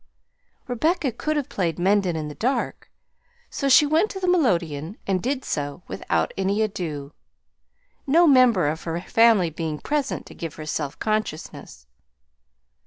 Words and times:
Rebecca 0.67 1.11
could 1.11 1.37
have 1.37 1.47
played 1.47 1.77
Mendon 1.77 2.15
in 2.15 2.27
the 2.27 2.33
dark, 2.33 2.89
so 3.51 3.69
she 3.69 3.85
went 3.85 4.09
to 4.09 4.19
the 4.19 4.27
melodeon 4.27 4.97
and 5.05 5.21
did 5.21 5.45
so 5.45 5.83
without 5.87 6.33
any 6.35 6.63
ado, 6.63 7.13
no 8.07 8.25
member 8.25 8.65
of 8.67 8.85
her 8.85 8.99
family 9.01 9.51
being 9.51 9.77
present 9.77 10.25
to 10.25 10.33
give 10.33 10.55
her 10.55 10.65
self 10.65 10.97
consciousness. 10.97 11.85